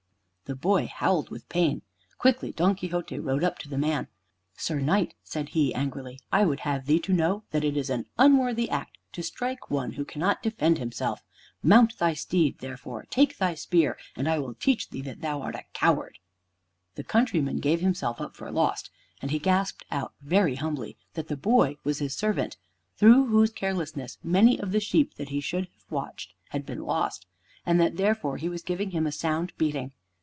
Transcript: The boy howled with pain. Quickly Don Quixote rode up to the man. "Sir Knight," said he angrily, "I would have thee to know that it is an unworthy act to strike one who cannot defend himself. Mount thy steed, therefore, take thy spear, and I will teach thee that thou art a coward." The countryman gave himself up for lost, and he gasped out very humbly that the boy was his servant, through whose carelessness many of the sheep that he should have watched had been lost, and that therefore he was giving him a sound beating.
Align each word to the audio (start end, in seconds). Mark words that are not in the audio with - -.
The 0.45 0.55
boy 0.57 0.85
howled 0.93 1.29
with 1.29 1.47
pain. 1.47 1.81
Quickly 2.17 2.51
Don 2.51 2.75
Quixote 2.75 3.17
rode 3.19 3.41
up 3.41 3.57
to 3.59 3.69
the 3.69 3.77
man. 3.77 4.09
"Sir 4.57 4.81
Knight," 4.81 5.15
said 5.23 5.47
he 5.55 5.73
angrily, 5.73 6.19
"I 6.29 6.43
would 6.43 6.59
have 6.67 6.87
thee 6.87 6.99
to 7.07 7.13
know 7.13 7.43
that 7.51 7.63
it 7.63 7.77
is 7.77 7.89
an 7.89 8.05
unworthy 8.17 8.69
act 8.69 8.97
to 9.13 9.23
strike 9.23 9.69
one 9.71 9.93
who 9.93 10.03
cannot 10.03 10.43
defend 10.43 10.77
himself. 10.77 11.23
Mount 11.63 11.97
thy 11.97 12.13
steed, 12.15 12.59
therefore, 12.59 13.05
take 13.09 13.37
thy 13.37 13.55
spear, 13.55 13.97
and 14.13 14.27
I 14.27 14.39
will 14.39 14.53
teach 14.53 14.89
thee 14.89 14.99
that 15.03 15.21
thou 15.21 15.41
art 15.41 15.55
a 15.55 15.63
coward." 15.71 16.19
The 16.95 17.05
countryman 17.05 17.59
gave 17.61 17.79
himself 17.79 18.19
up 18.19 18.35
for 18.35 18.51
lost, 18.51 18.89
and 19.21 19.31
he 19.31 19.39
gasped 19.39 19.85
out 19.89 20.15
very 20.19 20.55
humbly 20.55 20.97
that 21.13 21.29
the 21.29 21.37
boy 21.37 21.77
was 21.85 21.99
his 21.99 22.13
servant, 22.13 22.57
through 22.97 23.27
whose 23.27 23.51
carelessness 23.53 24.17
many 24.21 24.59
of 24.59 24.73
the 24.73 24.81
sheep 24.81 25.13
that 25.13 25.29
he 25.29 25.39
should 25.39 25.69
have 25.79 25.89
watched 25.89 26.33
had 26.49 26.65
been 26.65 26.81
lost, 26.83 27.25
and 27.65 27.79
that 27.79 27.95
therefore 27.95 28.35
he 28.35 28.49
was 28.49 28.63
giving 28.63 28.91
him 28.91 29.07
a 29.07 29.13
sound 29.13 29.53
beating. 29.57 29.93